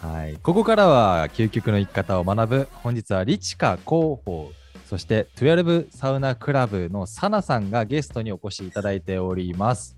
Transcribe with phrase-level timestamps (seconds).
[0.00, 4.50] はい、ここからは究極の生き方を学ぶ本日はリチカ広報
[4.86, 9.96] そして12サウナクラブのサナさんがゲストにお越しいただいております。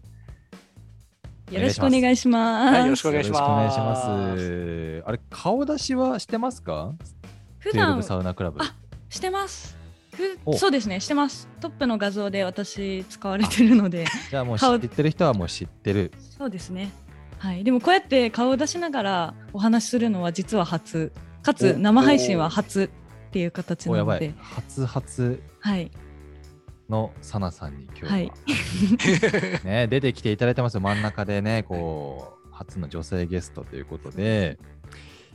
[1.50, 2.74] よろしくお願いします。
[2.74, 3.70] はいよろしくお願いしま
[4.36, 5.02] す。
[5.06, 6.92] あれ顔出しはしてますか？
[7.58, 8.60] 普段12サウナクラブ。
[8.60, 8.74] あ
[9.08, 9.78] してます。
[10.56, 11.48] そうですね、してます。
[11.60, 16.12] トップの画像で私使われてるので、 じゃあもう知顔ってる人はもう知ってる。
[16.36, 16.90] そうですね。
[17.42, 17.64] はい。
[17.64, 21.10] でもこうやって顔を出しながらお話しするのは実は初、
[21.42, 24.38] かつお生配信は初っていう形おやばいなので、。
[24.40, 25.90] 初初はい。
[26.88, 28.32] のサナさんに今日は、はい
[29.66, 34.58] ね出てきていただいてますよ真ん中でねこう初の女性ゲストということで。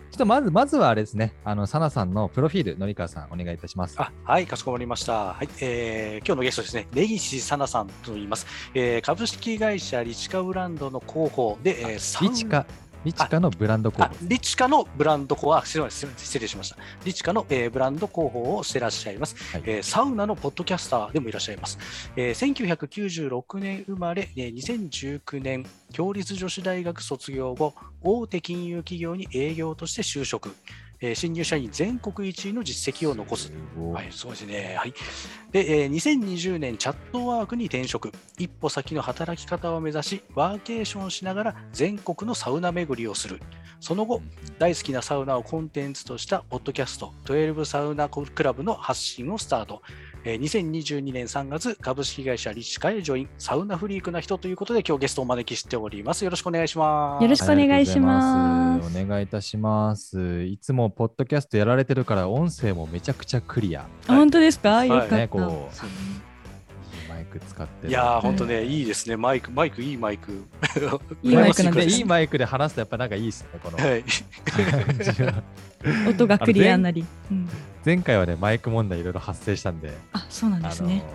[0.09, 3.95] ちょっとまずまずはあれですね、あのサナさんのプロフィール、のりかわさん、お願いいたします。
[3.99, 5.33] あはい、かしこまりました。
[5.33, 8.47] はい、えー今日のゲストですね、根岸さなさんと言います。
[8.73, 12.65] えー株式会社リチカブランドの広報で、えーリチカ、
[13.07, 16.75] リチカのブランドコーあリチカのブランド広報、あすみません、失礼しました。
[17.05, 21.79] リチカの、えーブランド広報をしてらっしゃいます、はいえーサウナのポッドキャスターでもいらっしゃいます。
[22.17, 24.53] えー1996年生まれ、えー
[25.21, 30.53] 2019年、共立女子大学卒業後、大手金融企業に営業として就職。
[30.99, 33.51] えー新入社員全国一位の実績を残す。
[33.77, 34.75] ごはい、そうですね。
[34.77, 34.93] はい。
[35.51, 38.11] で、えー2020年、チャットワークに転職。
[38.37, 43.39] 一歩先の働き方を目指し、ワーケーションしながら全国のサウナ巡りをする。
[43.79, 44.21] その後、
[44.57, 49.81] 大好きなサウナをコンテンツとしたポッドキャスト、12サウナクラブの発信をスタート。
[50.29, 56.25] えー2022年3月、株式会社リチカへジョイン、サウナフリークな人ということで、今日ゲストをお招きしております。
[56.25, 57.23] よろしくお願いします。
[57.23, 60.43] よろしくお願いしますお願いいたします。
[60.43, 63.87] いつもポッドキャストやられてるから、音声もめちゃくちゃクリア。
[64.07, 65.15] あ本当ですか、いよかった。
[65.15, 67.89] ね、こう、いいマイク使ってる。
[67.89, 69.15] いやー、本当ね、いいですね。
[69.15, 70.43] マイク、マイク、いいマイク。
[71.23, 74.03] いいマイクなんでいいマイクで話すとやっぱなんかいいですね、このはい。
[76.09, 77.05] 音がクリアになり。
[77.31, 77.47] うん、
[77.87, 81.05] 前回はね、マイク問題いろいろ発生したんで、あ、そうなんですね。
[81.07, 81.13] あの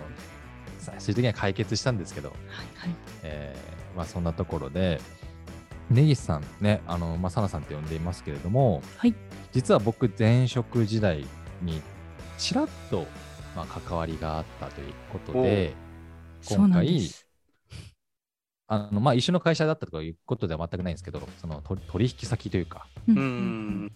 [0.79, 2.37] 最終的には解決したんですけど、はい
[2.75, 2.95] はい。
[3.21, 4.99] えーまあ、そんなところで、
[5.91, 9.13] 根岸さんね、あのまあ、サナさんって呼んでいますけれども、はい
[9.51, 11.27] 実は僕、前職時代
[11.61, 11.79] に
[12.39, 13.05] ちらっと、
[13.55, 15.75] まあ、関わりがあったということで、
[16.41, 17.27] そう今回なんです。
[18.65, 23.91] あのまあ、一緒の会社だったとかいうことでは全くないんですけど、その取取引先というか、うん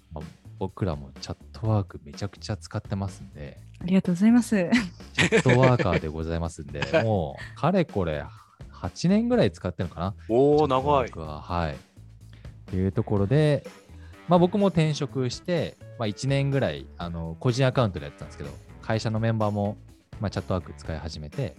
[0.59, 4.69] 僕らもチャットワークめちゃくちゃ使ってますんで、ありがとうございます。
[5.13, 8.23] チャットワーカーでございますんで、 もうかれこれ
[8.72, 10.16] 8年ぐらい使ってるのかな。
[10.29, 11.12] おお、長い。
[11.12, 11.78] はい。
[12.69, 13.66] というところで、
[14.28, 18.50] まあ、僕も転職して、まあ、1年ぐらいあの個人アカウントでやってたんですけど、
[18.81, 19.78] 会社のメンバーも、
[20.19, 21.56] まあ、チャットワーク使い始めて、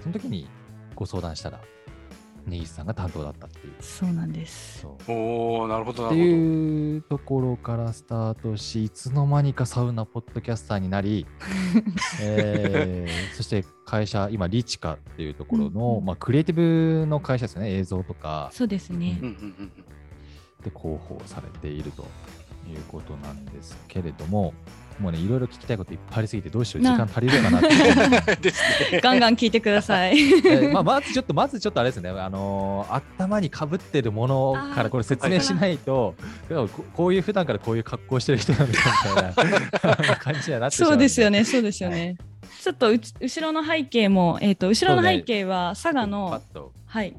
[0.00, 0.48] その時に
[0.94, 1.60] ご相談したら、
[2.48, 3.74] 根岸さんが担当だったっていう。
[3.80, 4.86] そうなんです。
[5.06, 6.36] おお、なるほど、なってるほど。
[6.36, 11.26] いうところからスタートし、いつの間にかサウナポッドキャスターになり、
[12.20, 19.28] えーそして会社、今、リチカっていうところの、うんうんまあ、クリエイティブの会社ですよね、映像とかそうですねうん。
[19.28, 19.72] うんうん
[20.62, 22.02] で広報されていると
[22.68, 24.54] いうことなんですけれども、
[25.00, 28.52] もうね、いろいろ聞きたいこといっぱいありすぎて、どうしよう、時な間足りるかなって。
[29.00, 30.18] ガンガン聞いてください。
[30.18, 36.14] えーまあ、まずちょっと、まずちょっとあれですね、あのー頭にかぶってるものからこれ説明しないと、
[36.50, 38.78] いやここういう普段からこういう格好してる人なんだ
[39.32, 41.38] みたいな感じにはなってしまそうですよね。
[41.38, 42.16] ね、そうですよね。
[42.60, 47.14] ちょっとうち後ろの背景も、えっ、と、後ろの背景は佐賀パのッ、とはい、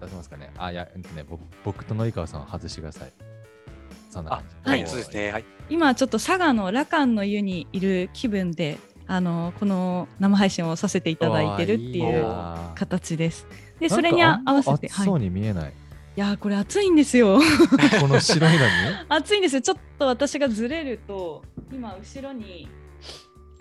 [0.00, 0.50] 出せますかね。
[0.58, 3.25] あ、いや、ね、僕僕とのりかわさんを外してください。
[4.16, 5.30] そんなあ感じ。、ははいい、そうですね。
[5.32, 5.44] はい。
[5.68, 13.46] 今ちょっと佐賀の羅漢の湯にいる気分で、あのこの生配信をさせていただいてるっていうな形です。
[13.80, 15.22] で、それに合わせて、あんま熱そうはい。
[15.22, 15.72] に見えない。
[16.16, 17.38] いやー、これ暑いんですよ。
[18.00, 18.70] この白いのに？
[19.10, 19.60] 暑いんですよ。
[19.60, 22.68] ちょっと私がずれると、今後ろに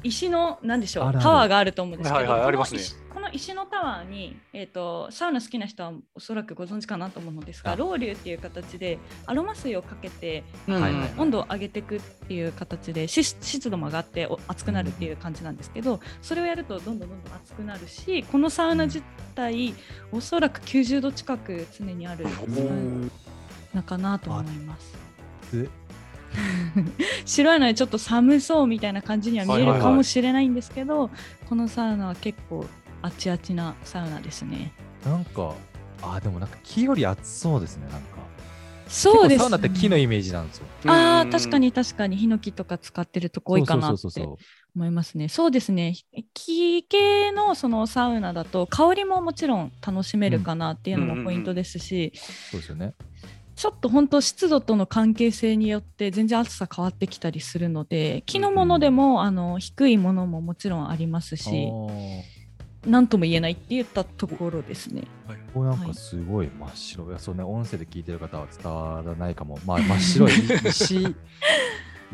[0.06, 2.82] 石のなんでしょうあるあるタワーがあると思うんですけど、はいはいありますね。
[3.12, 7.76] この石このタワーに、えー、とサウナ好きな人はおそらくご存知かなと思うのですがあ。
[7.76, 11.14] ロウリュっていう形でアロマ水をかけてうんはいはい。
[11.18, 19.02] 温度を上げていくっていう形で湿湿度も上がってお熱くなるっていう感じなんですけどそれをやるとどんどんどんどん熱くなるしこのサウナ自
[19.34, 19.74] 体
[20.12, 23.10] おそらく90度近く常にあるサウ
[23.74, 24.94] ナかなと思います。
[27.26, 31.10] つ白いのでちょっと寒そうみたいな感じには見えるかもしれないんですけど、
[31.50, 32.66] このサウナは結構
[33.02, 34.74] あちあちなサウナですね。
[35.06, 35.54] なんか、
[36.02, 38.26] あ、でもなんか木より熱そうですね、なんか。
[38.88, 40.66] そうです、結構サウナって木のイメージなんですよ。
[40.88, 44.22] ああ確かに確かにヒノキとか使ってるとこ多いかなって
[44.76, 45.28] 思いますね。
[45.30, 45.96] そうですね。
[46.36, 52.12] 木系のそのサウナだと香りももちろん楽しめるかなっていうのもポイントですし、
[52.52, 52.94] そうですよね。
[53.56, 61.70] ちょっと本当湿度との関係性によって全然暑さ変わってきたりするので木のものでも、あの低いものももちろんありますし
[62.86, 65.04] 何とも言えないって言ったところですね。
[65.28, 65.38] はい。
[65.54, 67.10] ここなんかすごい真っ白。
[67.10, 69.58] いやそうね音声で聞いてる方は伝わらないかも。
[69.66, 70.32] まあ真っ白い。
[70.70, 71.16] 石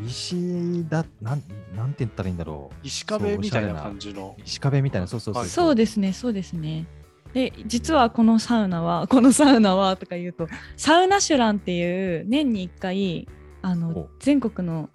[0.06, 1.42] 石だなん
[1.76, 2.86] なんて言ったらいいんだろう。
[2.86, 4.36] 石壁みたいな感じの。
[4.44, 5.06] 石壁みたいな。
[5.06, 6.86] そうそうそうはいそうですねそうですね。
[7.32, 13.28] で実はこのサウナはこのサウナはとか言うとサウナシュランっていう年に1回
[13.62, 14.90] あのお全国の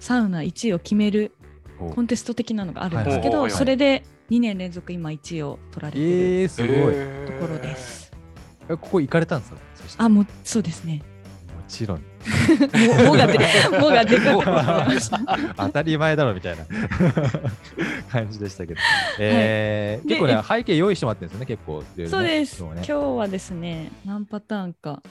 [0.00, 1.32] サウナ1位を決める
[1.78, 8.12] コンテスト的なのがあるんですけど、はいはいはいそれで2年連続今1位を取られてるえー、すごい、えーところです。
[8.68, 9.52] えここ行かれたんです
[9.96, 10.04] か？
[10.04, 11.02] あもうそうですね。
[11.66, 11.98] もちろん。
[11.98, 12.04] も
[13.02, 13.38] うもがで
[13.80, 14.16] もがで。
[15.58, 16.64] 当たり前だろみたいな。
[18.08, 18.80] 感じでしたけど、
[19.18, 22.58] えーで結構ね背景用意してもらってるんですよね結構、ね、そうです。
[22.58, 22.84] 今日はね。
[22.88, 25.02] 今日はですね、何パターンか、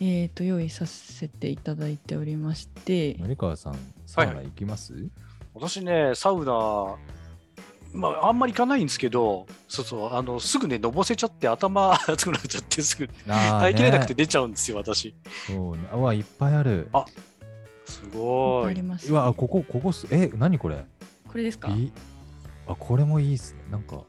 [0.00, 4.94] えー、と用意させていただいておりまして、森川さんサウナ行きます、
[5.54, 6.94] 私ね、サウナ、
[7.94, 15.14] まあ、あんまり行かないんですけど、そうそう、あのすぐね、のぼせちゃって、頭 熱くなっちゃって、すぐあー耐えきれなくてね出ちゃうんですよ、私。
[15.46, 15.82] そうね。
[15.92, 16.88] うわいっぱいある。
[16.92, 17.04] あ
[17.84, 18.70] すごい。
[18.70, 18.82] あり。
[18.82, 20.84] ます、うわここここすえ何これ？
[21.28, 21.68] これですか？
[21.68, 21.92] いい
[22.66, 23.60] あこれもいいっすね。
[23.70, 24.02] なんか、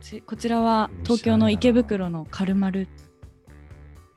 [0.00, 2.86] ちこちらは東京の池袋のカルマル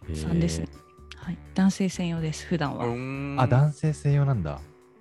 [0.09, 0.67] えーさんですね。
[1.15, 3.43] はい、男性専用です、普段は。
[3.43, 4.59] あ男性専用なんだ。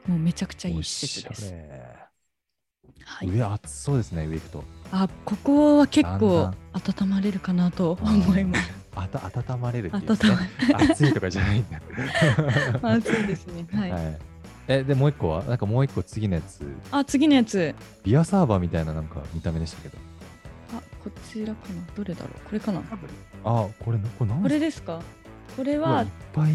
[0.09, 1.55] うめちゃくちゃいいお施設です。
[3.05, 8.73] はい、上暑そうですね上行くとあここは結構温まれるかなと思います。
[8.97, 9.21] あた
[9.55, 11.81] 温まれるってい温う、ね、ま暑いとかじゃないんだ
[12.95, 13.67] 暑いですね。
[13.73, 13.91] はい。
[13.93, 14.19] はい
[14.69, 15.43] えでもう一個は？
[15.45, 16.61] なんかもう一個次のやつ
[16.93, 17.75] あ次のやつ。
[18.05, 19.99] ビアサーバーみたいななんか見た目でしたけど
[20.77, 21.83] あこちらかな。
[21.97, 22.49] どれだろう？
[22.49, 22.81] これかな？
[23.45, 25.01] あこれこれ何これですか？
[25.61, 26.07] これは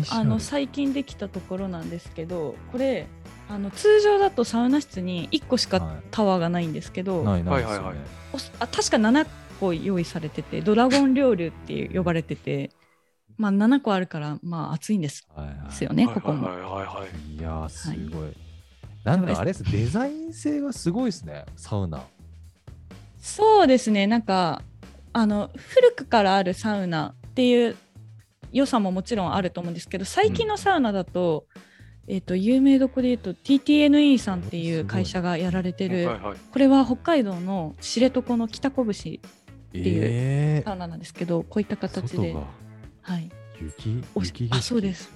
[0.09, 3.05] あの最近できたところなんですけどこれ
[3.47, 5.95] あの通常だとサウナ室に1個しかはい。
[6.09, 7.51] タワーがないんですけど、あ確か
[8.97, 9.27] 7
[9.59, 12.71] 個用意されててドラゴン料理っていう呼ばれてて、
[13.37, 15.69] まあ、7個あるからまあ暑いんですはいはい。
[15.69, 16.47] ですよね、ここも。
[16.47, 17.35] はいはいはいはい。
[17.35, 18.33] いやーすごい、
[19.03, 22.01] なんかあれですデザイン性がすごいですねサウナ。
[23.19, 24.63] そうですねなんか
[25.13, 27.77] あの古くからあるサウナっていう
[28.55, 31.45] 良さももちろんあると思うんですけど最近のサウナだと,、
[32.07, 38.85] えっと有名どこで言うと TTNE さんっていう会社がやられてる、はいはいこれは北海道の知床の北拳
[39.73, 42.43] えていうえサウナなんですけどこういった形で、外が。
[43.01, 43.29] はい、
[43.61, 44.01] 雪？
[44.15, 45.11] 雪あそうです。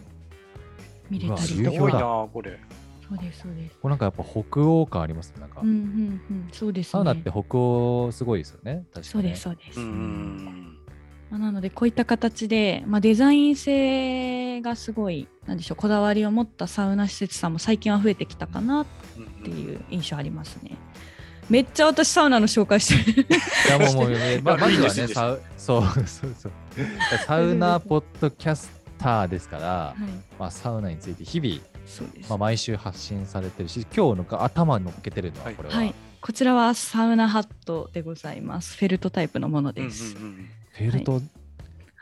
[1.09, 1.79] 見れたりとか。
[1.79, 2.59] ごいな、これ。
[3.07, 3.75] そうですそうです。
[3.81, 6.49] これなんかやっぱ北欧感ありますねなんか、うんうんうん。
[6.51, 6.91] そうですね。
[6.91, 10.78] サウナって北欧すごいですよね確かにそうですそうです、うーん。
[11.29, 18.85] まあなのでこういった形で、まあ、デザイン性がすごいなんでしょうこだわりを持ったサウナ施設さんも最近は増えてきたかなっ
[19.43, 20.77] ていう印象ありますね。
[21.49, 23.21] めっちゃ私サウナの紹介してる。
[23.23, 23.27] い
[23.69, 26.51] やもうもう、ね まあ、まずはねサウそうそうそう
[27.25, 30.01] サウナポッドキャスターですから、はい、
[30.39, 32.29] まあ、サウナについて日々、そうです。
[32.29, 38.77] まあ、毎週発信されてるし今日のか頭に乗っけてるのははいこれは、はい、こちらはサウナハットでございます。
[38.77, 40.15] フェルトタイプのものです。
[40.17, 40.49] うんうんうん
[40.79, 41.21] フェルト、はい。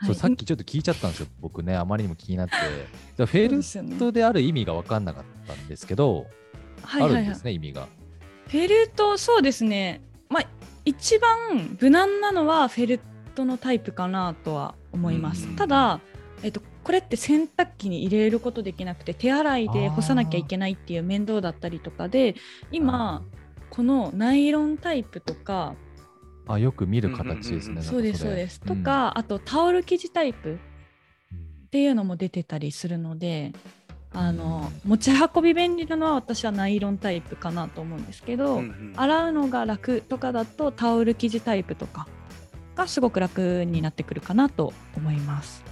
[0.06, 2.54] そうさっきちょっと聞いちゃったんですよ僕ねあまりにも気になって。
[3.16, 6.26] じゃあフェルトである意味が分かんなかったんですけど、
[6.82, 7.20] はいはいはい。
[7.20, 7.44] あるんです。
[7.44, 7.88] ね意味が。
[8.46, 10.00] フェルトそうですね。
[10.28, 10.46] まあ
[10.84, 13.00] 一番無難なのはフェル
[13.34, 15.48] トのタイプかなとは思います。
[15.48, 15.56] うん。
[15.56, 16.00] ただ、
[16.42, 22.34] えっとこれって洗濯機に入れることできなくて手洗いで干さなきゃいけないっていう面倒だったりとかで
[22.72, 23.22] 今
[23.68, 25.74] このナイロンタイプとか
[26.48, 28.78] あよく見る形ですね、そうですれそうです、うん。
[28.78, 30.56] とかあとタオル生地タイプっ
[31.32, 31.68] うん。
[31.70, 33.52] ていうのも出てたりするので
[34.12, 38.92] あの持ち運び便利なのは私はナイロンタイプかなと思うんですけど、うんうん。
[38.96, 42.08] 洗うのが楽とかだとタオル生地タイプとか
[42.74, 45.62] がすごく楽になってくるかなと思います。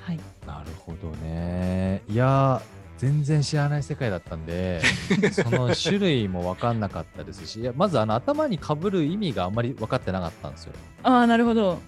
[0.00, 2.02] はい、なるほどね。
[2.08, 4.80] いやー全然知らない世界だったんで
[5.32, 11.78] その種類も分かんなかったですしいやまずあの頭にかぶる意味があんまり分かってなかったんですよああなるほど。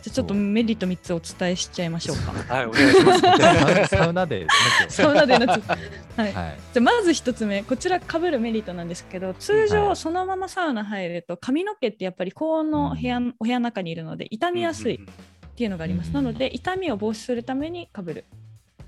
[0.00, 2.54] じゃあちょっとメリット3つお伝えしちゃいましょうか。
[2.54, 3.20] はい、お願いします。
[3.94, 4.46] サウナで
[4.88, 15.10] サウナでじゃあまず1つ目こちらかぶるメリットなんですけど通はい常そのままサウナ入ると髪の毛ってやっぱり高温の部屋,、うんお部屋の中にいるので傷みやすいっうんうん
[15.54, 16.08] ていうのがあります。
[16.08, 18.24] うんなので痛みを防止するためにかぶる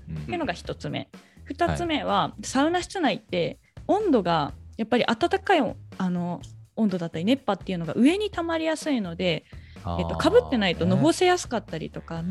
[0.09, 1.07] うんっていうのが1つ目。
[1.49, 6.41] 2つ目は、サウナ室内って温度がやっぱり暖かいあの
[6.75, 9.45] 温度だったり熱波っていうのが上に溜まりやすいので
[9.99, 12.23] えっと被ってないとのぼせやすかったりとか、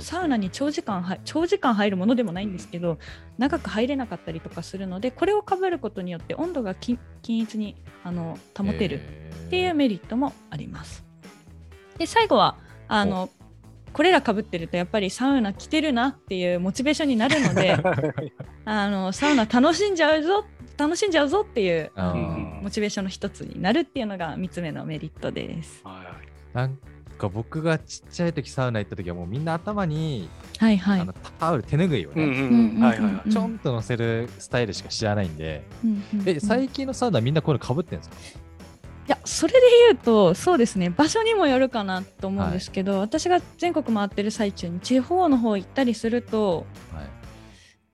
[0.00, 2.98] サウナに長時間は長時間入るものでもないんですけど
[3.38, 9.00] 長く入れなかったりとかするのでこれをかぶることによって温度がき均一にあの保てる
[9.46, 11.02] っていうメリットもあります。
[11.96, 12.56] で最後は
[12.88, 13.30] あの
[13.92, 17.76] これらかぶってるとやっぱりサウナ来てるなっていうモチベーションになるので
[18.64, 20.44] あのサウナ楽しんじゃうぞ
[20.78, 21.90] 楽しんじゃうぞっていう
[22.62, 25.82] モチベーションの一つになるっていうのが3つ目のメリットです。
[26.54, 26.78] なん
[27.18, 31.00] か僕がちっちゃい時サウナ行った時はもうみんな頭に、はいはい。
[31.00, 36.28] あのタオル手ぬぐいをね、ちょんと乗せるスタイルしか知らないんで、うんうんうん。
[36.28, 38.16] え最近のサウナみんなこれかぶってんですか？
[39.08, 40.90] いやそれで言うとそうですね。
[40.90, 47.06] 場所にもよるかなと思うんですけど、私が全国回ってる最中に地方の方行ったりするとはい。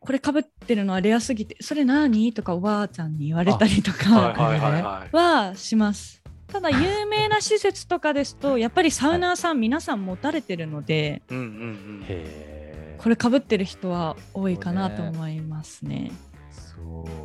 [0.00, 2.33] これかぶってるのはレアすぎてそれ何？
[2.33, 4.37] とかおばあちゃんに言われたりとかはい。
[4.37, 4.61] はい。
[4.61, 4.83] はい。
[4.83, 5.17] はい。
[5.17, 6.23] はします。
[6.47, 12.05] ただ有名な施設とかですとやっぱりサウナーさん皆さん持たれてるのでうんうんうん。
[12.05, 16.11] へえこれかぶってる人は多いかなと思いますね。
[16.50, 17.17] そう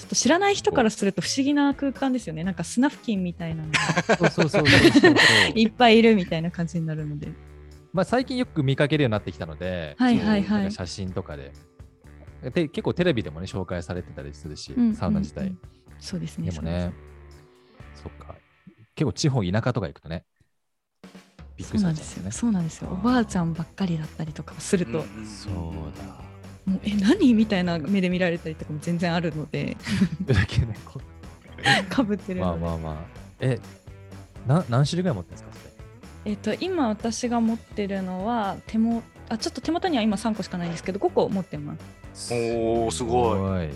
[0.00, 2.42] ちょっと知らない人からすると不思議な空間ですよね。
[2.42, 5.14] なんか砂付近みたいなのがそうそうそうそうそう
[5.54, 7.28] いっぱいいるみたいな感じになるので。
[7.92, 11.52] まあ最近よく見かけるようになってきたので、はいはいはいなんか写真とかで
[12.42, 15.54] で結構テレビでもね紹介されてたりするし、うんサウナ自体、
[15.98, 16.50] そうですね。
[16.50, 16.94] でもね
[17.94, 18.36] そっか
[18.94, 20.24] 結構地方田舎とか行くとね
[21.58, 22.22] びっくりそうなんですよ。
[22.22, 22.90] されちゃうんですよねそうなんですよ。
[22.90, 25.54] おばあちゃんばっかりだったりとかすると、うそう
[25.98, 26.29] だ
[26.66, 27.34] もうえ何？
[27.34, 29.76] みたいな目で見られたりとかも全然あるので、
[30.26, 31.00] だけねこ
[31.88, 32.40] かぶってる。
[32.40, 32.94] まあまあまあ
[33.40, 33.58] え
[34.46, 35.70] な何種類ぐらい持ってるんですか
[36.24, 41.76] えっと今私が持ってるのは手もあちょっと手元には今3個しかないんですけど5個持ってま
[42.14, 42.34] す。
[42.34, 43.68] おーすごいは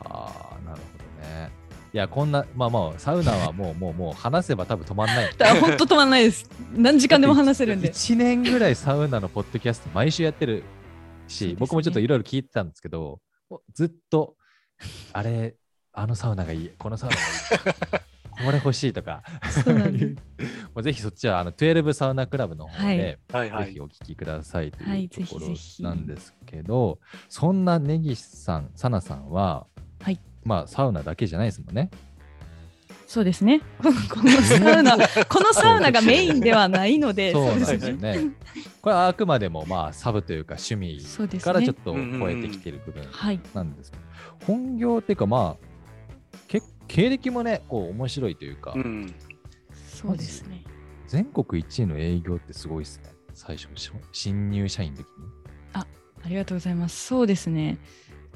[0.00, 1.50] あなるほどね
[1.94, 6.48] いやこんなまあまあサウナはもうもうもう話せば多分止まんない 本当止まんないです。
[6.74, 7.90] 何時間でも話せるんで。
[7.90, 10.64] 1年ぐらいサウナのポッドキャスト毎週やってる
[11.32, 11.56] し、ね。
[11.58, 13.20] 僕もちょっといろいろ聞いてたんですけど、
[13.50, 14.36] もうずっと、
[15.12, 15.56] あれ、
[15.92, 19.22] あのサウナがいい、このサウナがいい、 これ欲しいとか、
[20.74, 23.66] もうぜひそっちはあの12サウナクラブの方で、はいはい。
[23.66, 25.48] ぜひお聞きくださいとはいいうところ
[25.80, 26.98] なんですけど、
[27.28, 29.66] そんな根岸さん、サナさんは、
[30.00, 30.18] はい。
[30.44, 31.90] まあサウナだけじゃないですもんね。
[33.12, 33.60] そうですね。
[33.76, 33.90] こ
[34.22, 34.96] のサウナ、
[35.28, 38.30] このサウナがメインではないので、そうでですよね。
[38.80, 43.38] これはあくまでもまあサブというか趣味そうですねからちょっと超えてきてる部分はい。
[43.52, 44.02] なんですけど、
[44.46, 49.14] 本業っていうかまあけ経歴もねこう面白いというか、うん
[49.74, 50.64] そうですね。
[51.06, 55.32] 全国1位の営業ってすごいですね最初し新入社員の時に
[56.24, 57.06] ありがとうございます。
[57.06, 57.78] そうですね。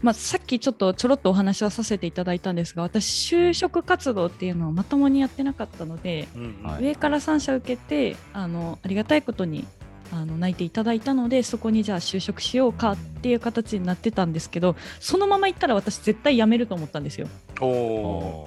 [0.02, 6.84] まあ、さっきちょっとちょろっとお話はさせていただいたんですが、私、就職活動っていうのをまともにやってなかったので、うんはい。
[6.84, 9.66] 上から3社受けて、あのありがたいことに
[10.12, 17.28] あの泣いていただいたので、そこにじゃあ就職しようかっていう形になってたんですけど、そのまま行ったら私、絶対辞めると思ったんですよ。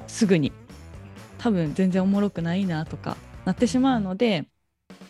[0.08, 0.52] すぐに。
[1.40, 4.46] 多分全然おもろくないなとかなってしまうので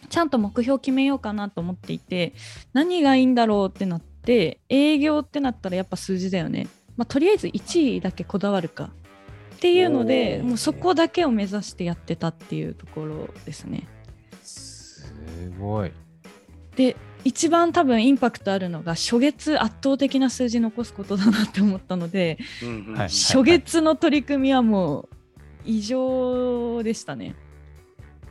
[0.10, 2.34] ちゃんと目標を決めようかなと思っていて
[2.72, 8.92] 何がいいんだろうってなって営業ってなったらやっぱ数字だよね、まあ、とりあえず1位だけこだわるか。
[9.56, 13.88] っていうのでもうそこだけを目指してやってたっていうところですね。
[14.42, 15.14] す
[15.60, 15.92] ごい。
[16.78, 16.96] で
[17.26, 25.10] 一番多分インパクトあるのが初月圧倒的な数字残すことだなって思ったのでうん初月の取り組みはもう
[25.66, 27.36] 異常でしたね。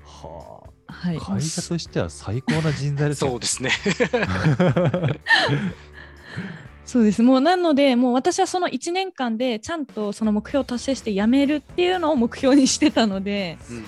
[0.02, 0.57] は
[0.88, 3.30] はい、あ会社としては最高な人材ですよ。
[3.30, 3.70] そうですね。
[6.84, 7.22] そうです。
[7.22, 13.84] もうなのでもう私はその1年間でちゃんとその目標を達成して辞めるっていうのを目標にしてたのでうんうん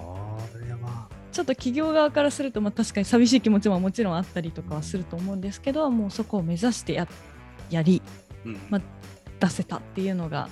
[0.00, 7.08] これはちょっと企業側からすると、まあ、確かに寂しい気持ちももちろんあったりとかはすると思うんですけどもうそこを目指してや
[7.68, 8.00] やり
[8.70, 8.80] ま
[9.40, 10.48] 出せたっていうのが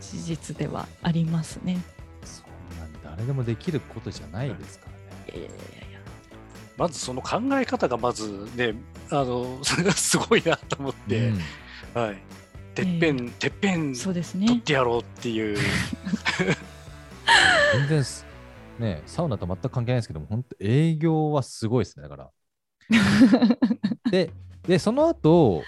[0.00, 1.78] 事実ではありますね。
[2.22, 4.93] そんなん誰でもできることじゃないですか
[5.28, 5.48] やいやいや
[5.90, 5.98] いや
[6.76, 8.74] まずその考え方がまずね、
[9.10, 9.58] あの
[9.94, 11.40] すごいなと思って、うん
[12.02, 12.16] はい。
[12.74, 14.60] てっぺん、てっぺんそうです取っね。
[14.62, 15.56] てやろうっていう。
[17.74, 18.26] 全然す
[18.78, 22.30] ねサウナと全く関係ないですけども本当営業はすごいですねだから
[24.10, 24.30] で
[24.66, 25.62] でその後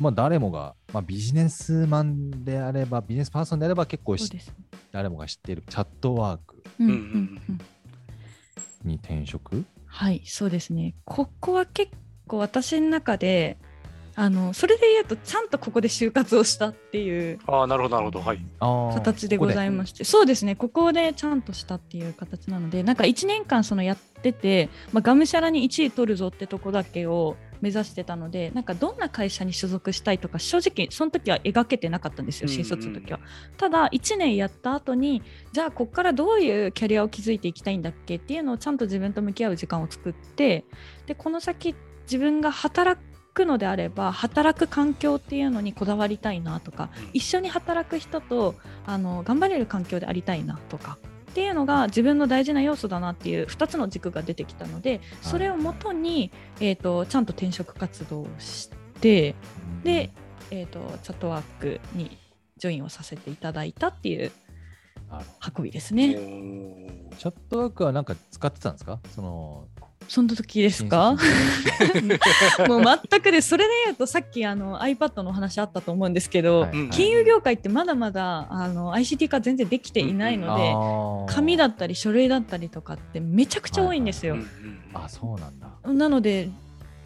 [0.00, 4.52] まあ誰もが、まあ、ビジネスマンであればビジネスパーソンであれば結構しそうです。
[4.92, 7.58] 誰もが知っているチャットワークうんうんうんうん
[8.88, 9.64] に転職？
[9.86, 10.94] はい、そうですね。
[11.04, 11.92] ここは結
[12.26, 13.58] 構私の中で、
[14.20, 18.20] あのそれで言うとちゃんとここで就活をしたっていうああ、なるほど、なるほど。
[18.20, 18.40] はい。
[18.92, 33.20] 形でございましてそうですねここでちゃんとしたっていう形なのでなんか1年間そのやってて、まあ、がむしゃらに1位取るぞってとこだけを目指してたのでなんかどんな会社に所属したいとか正直その時は描けてなかったんですようんうん新卒の時は。
[33.56, 35.22] ただ1年やった後に
[35.52, 40.64] じゃあここからどういうキャリアを築いていきたいんだっけっていうのをちゃんと自分と向き合う時間を作って
[41.06, 41.76] でこの先
[42.08, 43.00] 自分が働
[43.38, 47.10] くのであれば働く環境っていうのにこだわりたいなとかうん。
[47.12, 48.54] 一緒に働く人と
[48.86, 50.98] あの頑張れる環境でありたいなとか
[51.30, 59.36] っていうのが自分の大事な要素だなっていう2つの軸が出てきたのでそれをもとに、えー、とちゃんと転職活動をして
[59.84, 60.10] で、
[60.50, 62.18] えー、とチャットワークに
[62.56, 64.32] ジョインをさせていただいたっていう
[65.56, 66.06] 運びですおね。
[66.08, 67.16] ー。
[67.16, 68.98] チャットワークはなんか使ってたんですか？
[69.14, 69.68] その
[70.08, 71.16] その時ですか？
[72.68, 76.70] もう全くでそれで言うとさっきあの iPad のお話あったと思うんですけど、はい。
[76.72, 76.90] うん。
[76.90, 80.56] 金融業界ってまだまだあの ICT 化全然できていないの
[81.26, 84.34] で、紙だっったり書類だったりとかってめちゃくちゃ多いんですよ。
[84.34, 85.68] うんうんあそうなんだ。
[85.84, 86.48] なので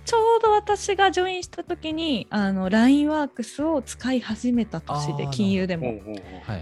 [0.04, 5.94] ちょうど私がジョインした時にあの LINE ワークスを使い始めた年で金融でも。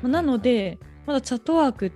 [0.03, 1.91] なのでまだチャットワークっ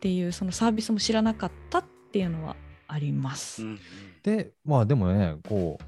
[0.00, 2.56] ていうそのサービスも知らなかったっていうのは
[2.88, 3.62] あります。
[3.62, 3.78] うんうん。
[4.22, 5.78] でまあでもねこ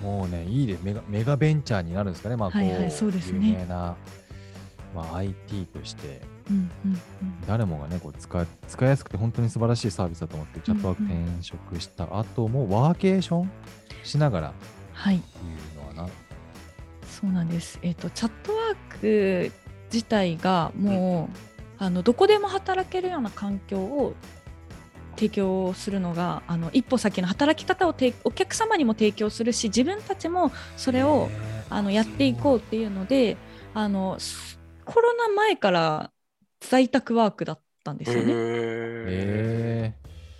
[0.00, 2.36] うもうねいいでメガメガベンチャーになるんですかね。
[2.36, 3.48] まあこう、はいはいそうですね。
[3.48, 3.96] 有名な、
[4.94, 6.20] まあ、IT として。
[6.48, 7.00] うんうんうん。
[7.46, 13.50] 誰もがねこう使い使いやすくて本当に素晴らしいサービスだと思ってチャットワークうんうん転職した後もワーケーション
[14.04, 14.48] しながら。
[14.50, 14.52] っ
[14.92, 15.18] はい。
[15.18, 16.12] ていうのはな。
[17.08, 17.78] そうなんです。
[17.82, 19.52] えっ、とチャットワーク
[19.92, 21.36] 自体がもう、
[21.78, 24.14] あのどこでも働けるような環境を
[25.16, 31.28] 提供するのがあの一歩先の働き方をてお客様にも提供するし自分たちもそれを
[31.70, 33.36] あのやっていこうっていうので
[33.74, 36.12] あのすコロナ前から
[36.60, 39.96] 在宅ワークだったんですよね。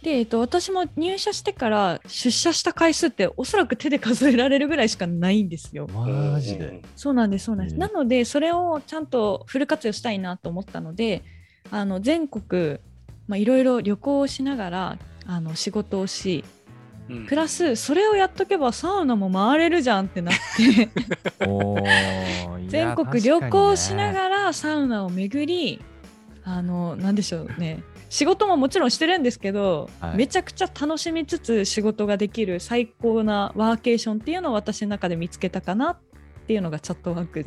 [0.07, 5.89] で、えっと、私も入社してから出社した回数っておそらく手で数えられるぐらいしかないんですよ。
[5.89, 6.81] ー、マジで。
[6.95, 7.75] そうなんです、そうなんです。
[7.75, 11.25] ええなので、それをちゃんとフル活用したいなと思ったので、
[11.73, 12.79] あの全国、まあ、
[13.35, 16.45] いろいろ旅行をしながらあの仕事をし、
[17.09, 17.27] うん。
[17.27, 20.89] プラスそれをやっとけばサウナも回れるじゃんってなって、
[22.69, 24.13] 全国旅行しなら。
[24.13, 25.81] がらサウナを巡り、
[26.45, 27.83] あの、なんでしょうね。
[28.09, 30.17] 仕事ももちろんしてるんですけど、はい。
[30.17, 35.99] めちゃくちゃ楽しみつつ仕事ができる最高なワーケーションっていうのを私の中で見つけたかなっ
[36.47, 37.47] ていうのがチャットワーク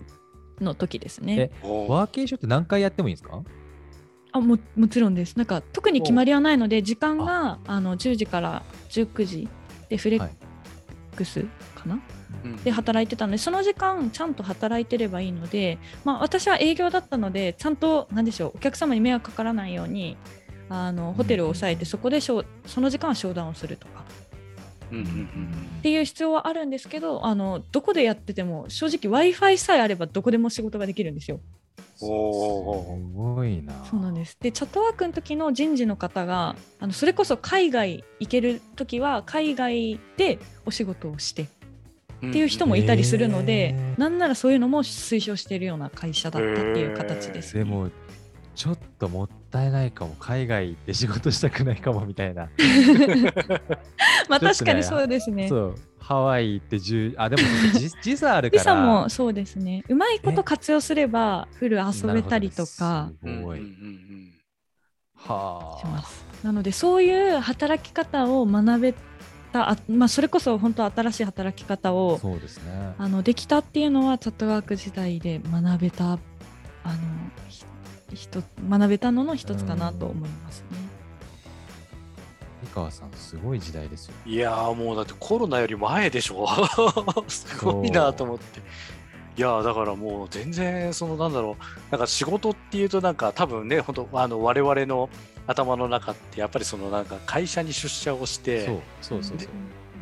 [0.60, 1.52] の時ですね。
[1.64, 3.42] ワーケーションって何回やってもいいんですか？
[4.32, 5.36] あももちろんです。
[5.36, 7.80] なんか特に決まりはないので時間があ。
[7.80, 9.48] の10時から19時
[9.90, 10.30] でフレッ
[11.16, 12.00] クスかな、
[12.44, 12.58] うん。
[12.58, 20.18] で働いてたのでその時間ちゃんと働いてればいいので、まあ、私は営業だったのでちゃんと何でしょうお客様に迷惑かからないように
[20.70, 24.04] あのホテルを抑えてそこで商その時間は商談をするとか。
[24.90, 31.40] っていう必要はあるんですけどあのどこでやってても正直 w i f i さえあればどこでも仕事ができるんですよ。
[31.96, 33.74] すごいな。
[33.90, 41.48] そうなんですでチャットワークの時の人事の方があのそれこそ海外行ける時は海外でお仕事をして
[42.22, 47.56] うんっていう人もいたりするので、へーなんならそういうのも推奨しているような会社だったっていう形です。
[47.56, 47.90] でも、
[48.56, 50.16] ちょっともったいないかも。
[50.20, 52.50] 海外で仕事したくないかもみたいな。
[54.30, 55.50] まあ確かにそうですね。
[55.50, 55.76] そう。
[56.00, 57.42] ハワイって10、あ、でも
[57.74, 58.64] 時 時差あるから。
[58.64, 59.84] 時差もそうですね。
[59.90, 63.62] うまいこと活用すればフル遊べたりとかすごい。
[65.16, 65.80] はあ。
[65.80, 66.24] します。
[66.44, 68.94] なのでそういう働き方を学べ
[69.52, 72.94] た、あまあ、それこそ本当新しい働き方をそうですね。
[72.98, 76.20] あのできたっていうのはチャットワーク時代で学べたあの
[77.48, 77.66] ひ
[78.14, 80.89] ひと学べたのの一つかなと思いますね。
[82.72, 84.14] 井川さん、すごい時代ですよ。
[84.26, 86.48] いやーもうだってコロナより前でしょ
[87.28, 88.60] すごいなと思って。
[89.38, 95.10] いやーだからもう全然そのなんだろうなんか仕事っていうとなんか多分ね本当あの我々の
[95.48, 99.50] 頭の中ってやっぱりそのなんか会社に出社をしてそうそうそうそう。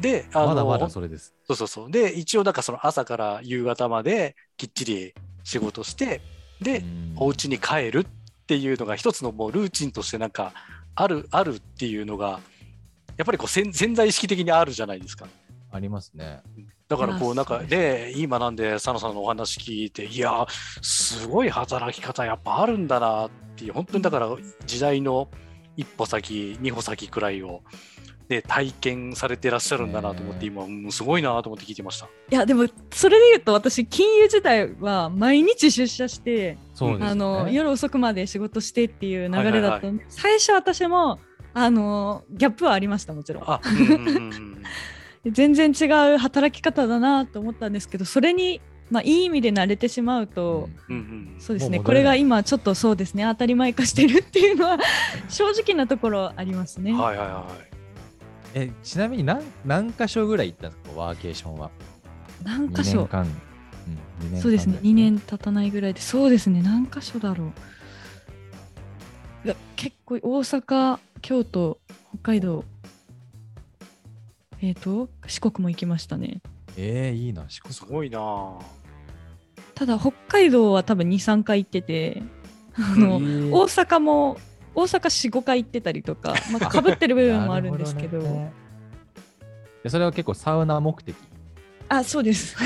[0.01, 1.34] であのまだまだそれです。
[1.45, 6.21] そうそうそうで一応なんかその朝から夕方まできっちり仕事して
[6.62, 8.06] で、うんお家に帰るっ
[8.45, 10.53] ていうのが一つのもうルーチンとしてなんか
[10.95, 12.39] あるあるっていうのが
[13.17, 15.27] やっぱりこう潜潜在意識的にあるじゃないですか。
[15.71, 16.41] ありますね。
[16.88, 20.45] だからこまあうなんかで今なんで佐野さんのお話聞いていや
[20.82, 24.30] すごい働き方やっぱあるんだなっていう本当にだから
[24.65, 25.27] 時代の
[25.75, 27.62] 一歩先二歩先くらいを
[28.30, 32.08] で体験されてらっしゃるんだなと思って、ね今、うんすごいなと思って聞いてました。
[32.30, 36.97] いやでもそれで言うと私金融時代は毎日出社して、ね。
[37.01, 41.19] あの夜遅くまで仕事してっていう流れだったんで、は最初私も
[41.58, 44.63] あのギャップはありましたもちろんあ、うんうんうんうん
[45.32, 54.78] 全然違う働き方だなと思ったんですけどそれに、まあ、いい意味で慣れてしまうと、うんうんうんそうですねこれが今ちょっとそうですね当たり前化してるっていうのは
[55.30, 56.93] 正直なところありますね。
[56.93, 57.67] はいはいはい。
[58.56, 61.70] えちなみに何何箇所ぐらい行ったんですかワーケーションは。
[62.43, 63.02] 2何箇所？
[63.02, 63.22] 年間。
[63.22, 63.30] うん、
[64.20, 67.52] 二年間そうですねぐらい2年経たないぐらいでそうですね何箇所だろう
[69.46, 72.63] いや結構大阪京都北海道。
[74.62, 76.41] えっ、と四国も行きましたね。
[76.77, 77.73] えー、いいな、四国。
[77.73, 78.19] すごいな。
[78.19, 78.60] ぁ。
[79.75, 82.23] ただ北海道は多分23回行ってて
[82.75, 83.49] あの、えー。
[83.51, 84.38] 大阪も
[84.73, 88.19] 大阪45回行ってたりとか、まあ、かぶってる部分もあるんですけど。
[88.21, 88.51] ね。
[89.84, 91.15] でそれは結構サウナ目的。
[91.89, 92.56] あそうです。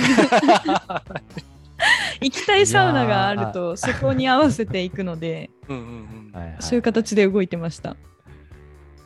[2.21, 6.39] 行きたいサウナがあるとそこに合わせていくのでうんうんうん。
[6.39, 6.57] はいはい。
[6.59, 7.95] そういう形で動いてました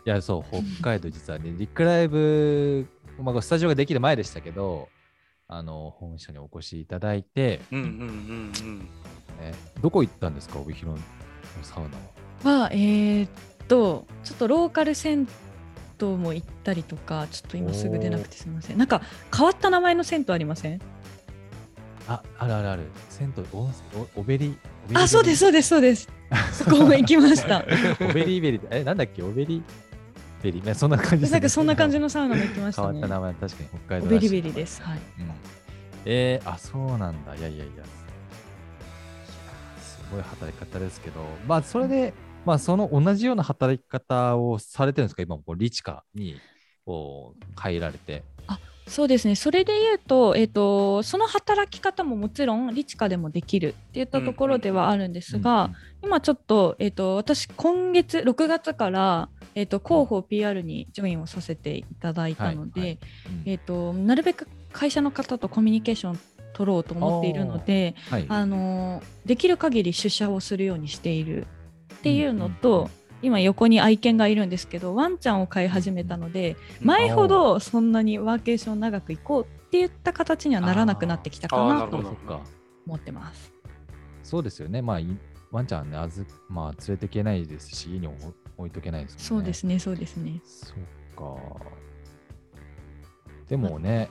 [0.05, 2.87] いや、そう、北海道実はね、リックライブ、
[3.19, 4.87] まあ、スタジオができる前でしたけど、
[5.47, 8.03] あの、本社にお越しいただいて、うんうんうんう
[8.69, 8.79] ん。
[8.79, 11.03] ね、どこ行ったんですか、帯広の
[11.63, 12.59] サウナは？
[12.61, 13.29] はえーっ
[13.67, 15.27] とちょっとローカル銭
[15.99, 19.01] 湯も行ったりとかちょっと今すぐ出なくてすみませんなんか
[19.35, 20.79] 変わった名前の銭湯ありません？
[22.07, 22.83] あ、あるあるある。
[23.09, 23.67] 銭湯、お
[24.15, 26.07] オベリ、オベリあそうですそうですそうです
[26.51, 27.65] そこも行きました
[27.99, 29.63] オベリーベリー、え、なんだっけ、オベリ
[30.45, 32.87] ベリー、ね、そんな感じなんかそんな感じののサウナも行きましたね。
[32.87, 33.69] 変わった名前、確かに。
[33.69, 34.81] 北海お道ベリベリです。
[34.83, 34.97] はい。
[34.97, 35.31] うん。
[36.05, 37.35] えー、あ、そうなんだ。
[37.35, 37.83] いやいやいや。
[39.79, 42.13] すごい働き方ですけど、まあ、それで、
[42.45, 45.23] まあ、その同じような働き方をされてるんですか？
[45.23, 46.35] 今 RICHKA に
[46.85, 48.23] こう入られて。
[48.87, 49.33] そうですね。
[49.33, 55.71] それで言うと,、えー、とその働き方ももちろん RICHKA でもできるっていったところではあるんですが、
[56.03, 66.19] 今ちょっと,、えー、と私今月6月から、えー、と広報 PR にジョインをさせていただいたので、はいはいうんえー、となるべく会社の方とコミュニケーション
[66.53, 71.47] 取ろうと思っているのではい、あのできる限り出社をするようにしている
[71.95, 72.91] っていうのと、うんうん
[73.21, 81.97] 今横に愛犬がいるんですけどワンちゃんを飼い始めたので前ほどそんなにワーケーション長く行こうっていった形にはならなくなってきたかなと。
[82.85, 83.51] 思ってます。
[84.23, 84.81] そうですよね。
[84.81, 85.07] まあ、い
[85.51, 88.07] ワンちゃんはね、あず、まあ、連れていけないですし、家に
[88.57, 89.25] 置置いとけないですもんね。
[89.25, 90.41] そうですねそうですね。
[90.45, 90.77] そっ
[91.15, 91.35] か。
[93.49, 94.09] でもね、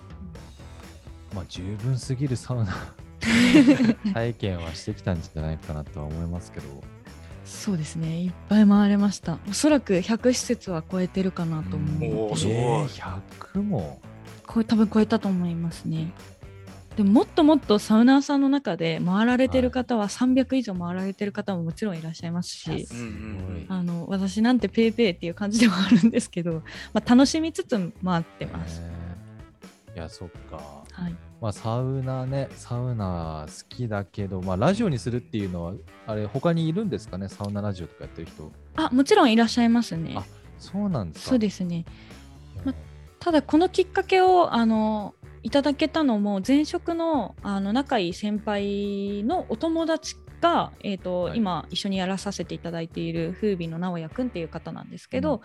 [1.35, 2.73] まあ十分すぎるサウナ
[4.13, 6.67] 体験はしてきたんじゃないかなとは思いますけど。
[7.45, 9.39] そうですねいっぱい回れました。
[9.49, 13.21] おそらく100施設は超えてるかなと思うので、おーすごいえー
[13.53, 14.01] 100も。
[14.47, 16.13] これ多分超えたと思いますね。
[16.97, 28.81] でももっともっとサウナーさんの中で回られてる方は300以上回られてる方ももちろんいらっしゃいますし、うんうんうんあの私なんてペイペイっていう感じではあるんですけど、 まあ、楽しみつつ回ってます。
[28.85, 29.05] えー
[29.95, 30.57] いや、そっか。
[30.91, 35.75] はい、まあ、サウナね、サウナ好きだけど、まあ、ラジオにするっていうのは、
[36.09, 38.51] あれ、他にいるんですかね、サウナラジオとかやってる人。
[38.75, 40.25] あもちろんいらっしゃいますねあ。
[40.59, 41.31] そうなんですか。
[41.31, 41.85] そうですね。
[42.65, 42.75] ま
[43.21, 51.39] ただこのきっかけをあのいただけたのも前職のあの仲いい先輩のお友達が、えーとはい。
[51.39, 55.43] 今一緒にやらさせていただいている風美の直哉くんっていう方なんですけど、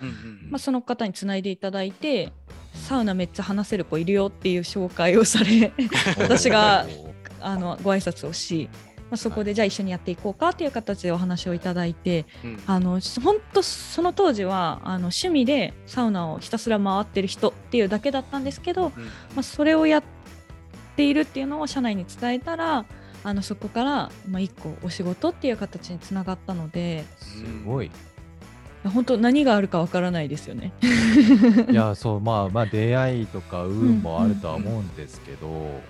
[0.50, 2.32] まあ、その方につないでいただいて
[2.74, 5.74] サウナめっちゃ話せる子いるよっていう紹介をされ
[6.18, 6.86] 私が
[7.42, 8.70] あのご挨拶をし、
[9.10, 19.04] まあ、そこでじゃあ一緒にやっていこうかっていう形でお話をいただいて、うんあの本当その当時はあの趣味でサウナをひたすら回ってる人っていうだけだったんですけど、うん
[19.36, 20.04] まあ、それをやっ
[20.96, 22.86] ているっていうのを社内に伝えたら
[23.24, 27.92] あのそこから、まあ、一個お仕事っていう形につながったのですごい。
[28.86, 30.72] 本当何があるかわからないですよね。
[31.70, 35.82] いや、そう、まあ、まあ、出会いとか運もあるとは思うんですけど、なんか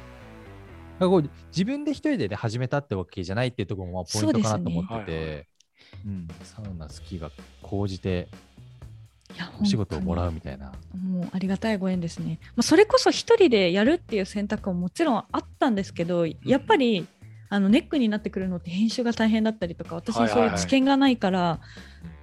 [1.07, 5.47] こう自分で一人で、ね、始めたってわけじゃないっていうところもまあポイントかなと思ってて、
[6.05, 7.31] うん、サウナ好きが
[7.61, 8.27] 高じて
[9.61, 10.73] お仕事をもらううみたいな。
[10.97, 12.39] もうありがたいご縁ですね。
[12.55, 17.07] まあ、それこそ一人でやるっていう選択ももちろんあったんですけどやっぱり
[17.49, 21.59] あのネックになってくるのって編集が大変だったりとか私にそういう知見がないから、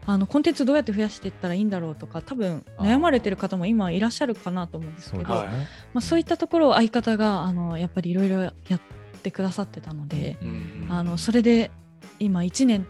[0.08, 5.68] あのコンテンツどうやって増やしていったらいいんだろうとか多分悩まれてる方も今いらっしゃるかなと思うんですけど、そうね。
[5.92, 8.80] まあ、そういったところを相方があのやっぱりいろいろやっ
[9.22, 11.72] てくださってたので、うんうんあのそれで
[12.20, 12.86] 今1年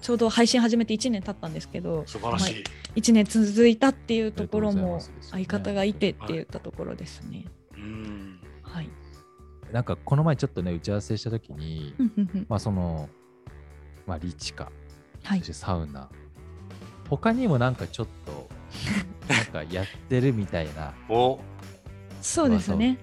[0.00, 2.64] ちょうど配信始めて1年経ったんですけど素晴らしい。
[2.94, 7.46] 1年続いたっていうところも相方がいてって言ったところですね。
[7.74, 8.40] うん。
[8.62, 8.88] はい。
[9.72, 11.94] なんかこの前ちょっとね打ち合わせした時に、
[12.48, 13.08] まあその
[14.06, 14.70] まあリチカ
[15.24, 16.08] はいそしてサウナ
[17.16, 18.48] 他にもなんかちょっと
[19.28, 20.94] なんかやってるみたいな。
[21.14, 21.38] お、
[22.22, 22.98] そうですね。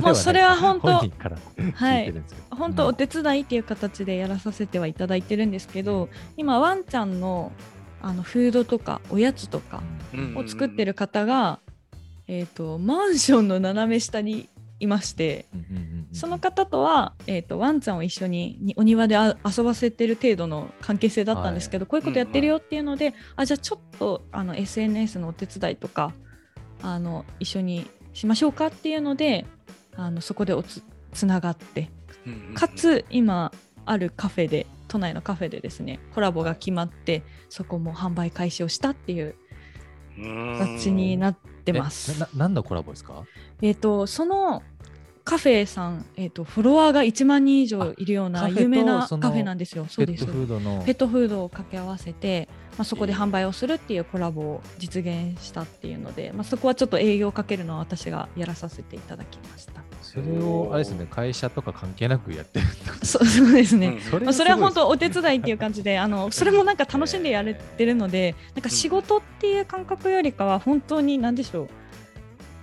[0.00, 7.50] もうそれは本当本人から聞いてるんですけど、本当お手伝いっていう形でやらさせてはいただいてるんですけど、今ワンちゃんの
[8.00, 10.36] あのフードとかおやつとかうん。
[10.36, 11.58] を作ってる方が、
[12.28, 26.12] えっ、とマンションの斜め下にいまして、うんうんうんうんその方とは、えー、とワンちゃんを一緒ににお庭であ遊ばせてる程度の関係性だったんですけど、こういうことやってるよっていうので、あじゃあちょっとあの SNS のお手伝いとか
[26.82, 29.44] あの一緒にしましょうかっていうので
[29.96, 31.90] あのそこでおつつながって。
[32.26, 33.52] うんうんかつ今
[33.84, 39.34] あるカフェで都内のカフェでですねコラボが決まってそこも販売開始をしたっていう
[40.18, 40.58] うん。
[40.58, 42.12] 形になってます。
[42.12, 43.24] えなな何のコラボですか？
[43.62, 44.62] えっ、とその
[45.24, 49.86] カフェさん、えー、とフォロワーが1万人以上いるような有名なカフェなんですよ。
[49.88, 50.26] そうです。
[50.26, 50.82] ペットフードの。
[50.84, 59.72] ペットフードを掛け合わせて、まあ、そこで販売をするっていうコラボを実現したっていうので、まあ、そこはちょっと営業をかけるのは私がやらさせていただきました。
[60.02, 71.68] それをあれですね会社とか関係なくやってるってことそうそうですね、うんそまあ、それは本当お手伝伝いっていう感じであのそれもなんか楽しんでやれてるのでなんか仕事っていう感覚よりかは本当に何でしょう。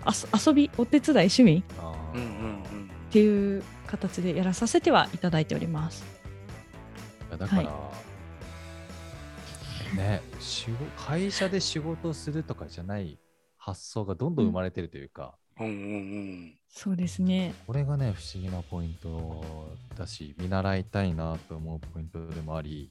[0.06, 1.64] あそ遊びお手伝い趣味？
[3.12, 6.02] っていう形でやらさせてはいただいております。
[7.30, 7.64] だから、
[9.96, 13.20] ね仕事会社で仕事をするとかじゃない
[13.58, 17.54] 発想がどんどん生まれてるというか、うんうんうんそうですね。
[17.68, 19.44] これがね不思議なポイント
[19.98, 22.90] だし見習いたいなと思うポイントでもあり、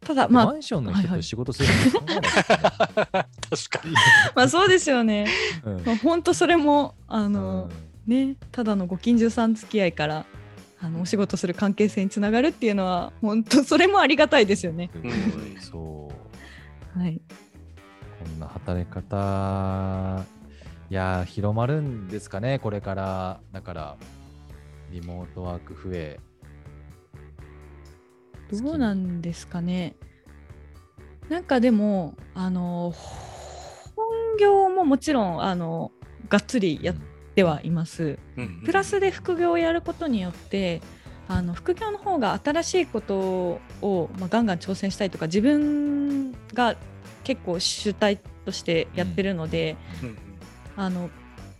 [0.00, 2.22] ただまあマンションの人はいはいと仕事するの考えない
[3.06, 3.22] 確
[3.70, 3.94] かに。
[4.34, 5.28] まあそうですよね。
[5.64, 7.70] うんまあ本当それもあうのん、
[8.10, 10.26] ねただのご近所さん付き合いから
[10.80, 14.90] あのお仕事する関係性につながるっていうのは本当それもありがたいですよね。
[14.92, 16.12] すごいうんそ
[16.96, 17.20] うはい。
[18.18, 20.24] こんな働き方、
[20.90, 23.40] いやー、広まるんですかね、これから。
[23.52, 23.96] だから、
[24.90, 26.20] リモートワーク増え。
[28.52, 29.94] どうなんですかね。
[31.28, 32.92] なんかでもあの
[33.94, 35.92] 本業ももちろんあの
[36.28, 36.96] がっつりやっ
[37.34, 38.18] てはいます。
[38.36, 40.80] うんプラスで副業をやることによって
[41.28, 46.76] あの副業の方が新しいことを、まあ、ガンガン挑戦したいとか自分が
[47.22, 50.18] 結構主体としてやってるので、うん
[50.76, 51.10] あの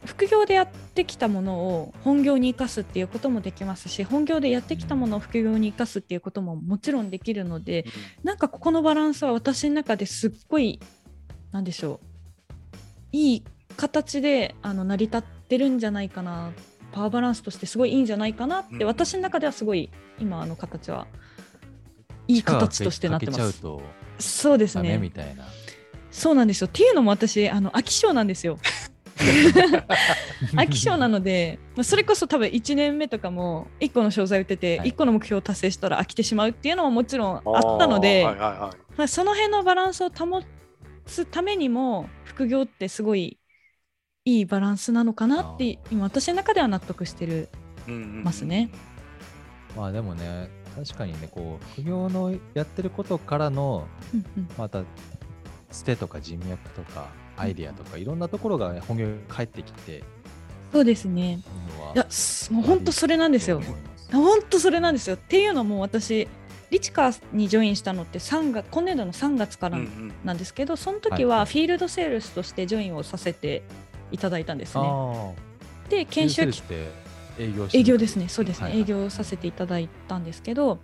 [0.06, 7.84] 副業でやってきたものを本業に生かすっていうこともできますし本業でやってきたものを副業に生かすっていうことももちろんできるので
[8.24, 10.80] なんかここのバランスは私の中ですっごい
[11.52, 12.06] なんでしょう
[13.12, 13.44] いい
[13.76, 16.52] 形であの成り立ってるんじゃないかな
[16.92, 21.06] パワーバランスとしてすごいいいんじゃないかなって、うん私の中ではすごい今あの形は
[22.26, 23.62] いい形としてなってます。
[24.18, 25.10] そうですダメみね。
[25.10, 25.44] たいな。
[26.10, 26.66] そうなんですよ。
[26.66, 28.58] っていうのも私あの飽き性なんですよ。
[29.20, 40.42] 飽き性なので、まあそれこそ多分1年目とかも1個の商材売ってて、はい1個の目標を達成したら飽きてしまうっていうのももちろんあったので、はいはいはいまあ、その辺のバランスを保
[41.06, 43.38] つためにも副業ってすごい
[44.24, 47.48] いいバランスなのかなって今私の中では納得してる
[47.88, 48.70] うんうんうんますね。
[49.76, 54.82] まあでもね、確かにね、こう、副業のやってることからの、うんうんまた、
[55.70, 60.02] つてとか人脈とか、アイディアとか、いろんなところが、ね、本業に返ってきて
[60.72, 61.40] そうですね。
[61.78, 61.92] のは。
[61.94, 63.62] いやすもう本当それなんですよ
[64.12, 65.16] 本当それなんですよ。
[65.16, 66.28] っていうのも私
[66.70, 73.62] リチカにジョインしたのって3月今年度の3月からうんうんなんですけど、その時はいははいフィールドセールスとしてジョインをさせて
[74.12, 74.84] いただいたんですね。
[74.84, 75.32] あ
[75.88, 76.62] であ、研修期
[77.38, 78.80] 営業営業ですね、そうですね、はいはい。
[78.82, 80.78] 営業させていただいたんですけど、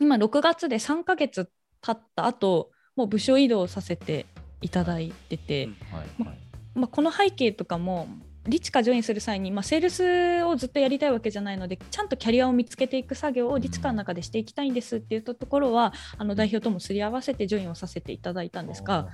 [0.00, 1.48] 今6月で3ヶ月
[1.80, 4.26] 経った後もう部署移動させて
[4.62, 6.38] いただいてて、うんはいはい。
[6.74, 8.08] まあ、この背景とかも
[8.46, 19.08] リチカジョインする際に、まあ、セールスをずっとやりたいわけじゃないのでちゃんとキャリアを見つけていく作業をリチカの中でしていきたいんですって言ったところはあの代表ともすり合わせてジョインをさせていただいたんですが、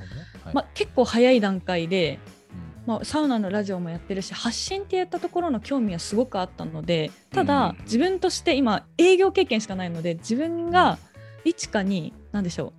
[0.45, 0.55] はい。
[0.55, 2.42] まあ、結構早い段階で、うん
[2.87, 10.99] まあ、サウナのラジオもやってるし発信っていったところの興味はすごくあったのでただ、うん自分として今営業経験しかないので自分が
[11.45, 12.73] リチカに何でしょ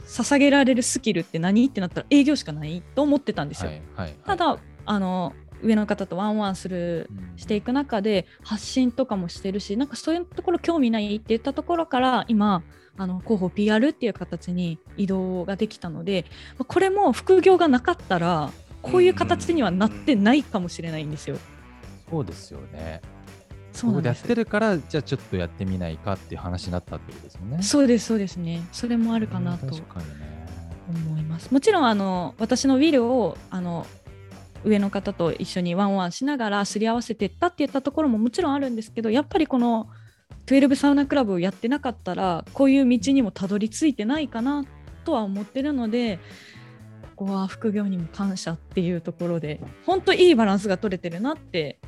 [0.00, 3.70] う捧げられるスキルって何ってなったら営業しかないと思ってたんですよ。
[3.70, 12.62] はいはいはいただあの上の方とワンワンするしていく中で発信とかもしてるしなんかそういうところ興味ないって言ったところから今
[12.98, 16.26] あの広報 PR っていう形に移動ができたので
[16.58, 18.50] これも副業がなかったら
[18.90, 21.36] こういう形にはなってないかもしれないんですよ。
[22.10, 23.00] そうですよね。
[23.72, 27.62] そうなんですやってるからじゃあちょっとやってみないかっていう話になったってことですよね。
[27.62, 28.66] そうですそうですね。
[28.72, 29.66] それもあるかなと。
[30.88, 31.52] 思います。
[31.52, 33.86] もちろんあの私のウィルをあの
[34.64, 39.88] 上の方と一緒にワンワンしながらすり合わせていったって言ったところももちろんあるんですけどやっぱりこの
[40.46, 44.64] 12サウナクラブをやってなかったらこういう道にもたどり着いてないかな
[45.04, 46.18] とは思ってるので
[47.16, 51.78] ここは副業にも感謝っていうところで本当いいバランスが取れてるなって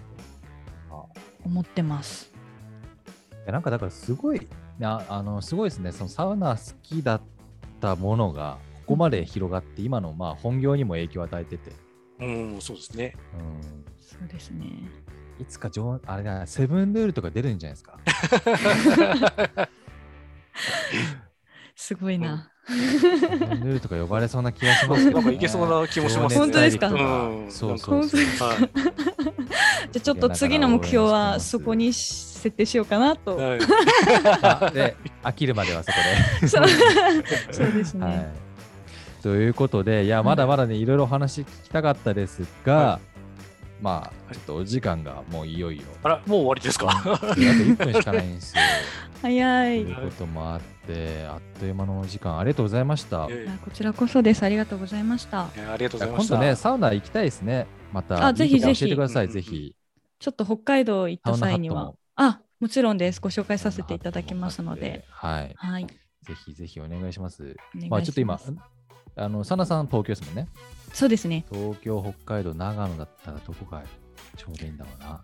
[1.45, 2.33] 思ってます。
[3.45, 4.47] いやなんかだからすごい
[4.83, 7.21] ああのすごいですねそのサウナ好きだっ
[7.81, 11.73] たものがここまで広がって、今のまあ本業にも影響を与えてて、
[12.21, 13.15] うん、そうですね。
[13.35, 13.61] うん、
[14.01, 14.65] そうですね。
[15.39, 17.99] いつか上あれだセブンルールとか出るんじゃないですか？
[21.77, 22.51] すごいな。
[22.69, 25.25] セブンルールとか呼ばれそうな気がしますけど、ね。
[25.25, 26.89] なんかいけそうな気もしますね 本当ですか？
[26.89, 28.21] うんそうそうそう。
[28.49, 28.59] はい。
[29.93, 33.37] じゃあちょっと次の目標はそこに設定しようかなと。
[33.37, 33.59] はい
[34.43, 35.99] あで飽きるまではそこ
[36.43, 36.49] で。
[36.49, 36.67] そう
[37.53, 38.07] そうですね。
[38.07, 38.27] はい。
[39.23, 43.01] ということで、いや、まだまだね、いろいろお話聞きたかったですが、は
[43.81, 45.85] まあ、ちょっとお時間がもういよいよ。
[46.03, 46.89] あら、もう終わりですか？
[46.89, 48.63] あと1分しかないんですよ。
[49.23, 49.85] 早い。
[49.85, 53.29] ということもあって、あっという間のお時間、ありがとうございました。
[53.65, 54.43] こちらこそです。
[54.43, 55.43] ありがとうございました。
[55.43, 56.35] ありがとうございました。
[56.35, 57.67] や今度ね、サウナ行きたいですね。
[57.93, 59.75] また、あぜひぜひ教えてください、うんぜひ。
[60.19, 61.95] ちょっと北海道行った際には。
[62.17, 63.21] あ、もちろんです。
[63.21, 65.05] ご紹介させていただきますので。。
[65.11, 65.55] はい。
[65.57, 65.87] はい。
[65.87, 67.43] ぜひぜひお願いします。
[67.43, 68.41] お願いしますまあ、ちょっと今、
[69.19, 70.49] あの、サナさん東京ですもんね。
[70.93, 71.45] そうですね。
[71.51, 73.83] 東京、北海道、長野だったらどこが
[74.37, 75.21] ちょうどいいんだろうな。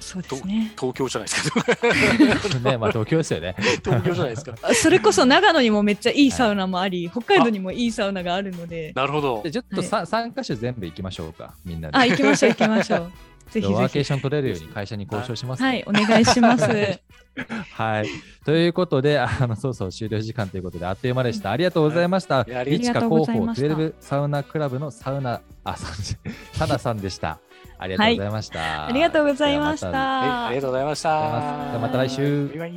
[0.00, 0.72] そうですね。
[0.78, 2.60] 東京じゃないですか。
[2.70, 3.56] ね、まあ東京ですよね。
[3.84, 4.54] 東京じゃないですか。
[4.62, 8.92] あ それこそ長野にもめっちゃいいサウナもあり、北海道にもいいサウナがあるので。
[8.94, 9.50] なるほどで。
[9.50, 11.98] ちょっとさ、三箇所全部行きましょうか、みんなで。
[11.98, 13.12] あ、行きましょう行きましょう。
[13.50, 15.64] ぜひワーケぜーション取れるように会社に交渉します、ひ。
[15.64, 16.68] はい、お願いします。
[17.74, 18.06] はい。
[18.44, 21.50] ということで、あの、そうそう、終了時間ということで、あっという間でした。
[21.50, 22.44] ありがとうございました。
[22.48, 25.86] いやありいちかがとうご広報ざいました12サウナクラブのサウナ、あ、サ
[26.52, 27.38] サナさんでした。
[27.78, 28.86] ありがとうございました。
[28.86, 30.60] ありがとうございましたはいありがた。
[30.62, 31.78] とうございました。
[31.80, 32.72] また来週バイバイ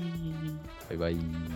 [0.90, 1.51] バイバイ。